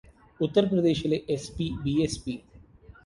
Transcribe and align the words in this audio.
ഉത്തർപ്രദേശിലെ 0.39 1.19
എസ്.പി, 1.29 1.67
ബി.എസ്.പി. 1.83 2.35